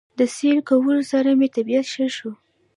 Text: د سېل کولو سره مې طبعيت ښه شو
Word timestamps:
د 0.17 0.19
سېل 0.35 0.57
کولو 0.69 0.99
سره 1.11 1.29
مې 1.39 1.47
طبعيت 1.55 1.85
ښه 1.93 2.07
شو 2.15 2.31